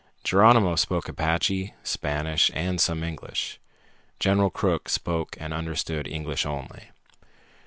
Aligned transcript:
Geronimo 0.23 0.75
spoke 0.75 1.07
Apache, 1.07 1.75
Spanish, 1.83 2.49
and 2.55 2.81
some 2.81 3.03
English. 3.03 3.59
General 4.19 4.49
Crook 4.49 4.89
spoke 4.89 5.37
and 5.39 5.53
understood 5.53 6.07
English 6.07 6.43
only. 6.43 6.89